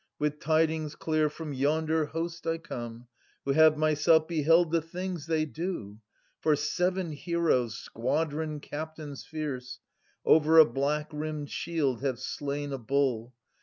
[0.17, 3.05] With tidings clear from yonder host I come,
[3.43, 5.99] 40 Who have myself beheld the things they do.
[6.39, 9.77] For seven heroes, squadron captains fierce.
[10.25, 13.35] Over a black rin^med shield have slain a bull.